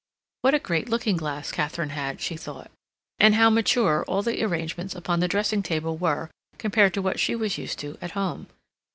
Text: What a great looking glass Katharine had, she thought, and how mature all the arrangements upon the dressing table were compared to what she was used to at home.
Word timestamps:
What 0.41 0.55
a 0.55 0.57
great 0.57 0.89
looking 0.89 1.15
glass 1.15 1.51
Katharine 1.51 1.91
had, 1.91 2.21
she 2.21 2.35
thought, 2.35 2.71
and 3.19 3.35
how 3.35 3.51
mature 3.51 4.03
all 4.07 4.23
the 4.23 4.43
arrangements 4.43 4.95
upon 4.95 5.19
the 5.19 5.27
dressing 5.27 5.61
table 5.61 5.95
were 5.95 6.31
compared 6.57 6.95
to 6.95 7.03
what 7.03 7.19
she 7.19 7.35
was 7.35 7.59
used 7.59 7.77
to 7.81 7.99
at 8.01 8.13
home. 8.13 8.47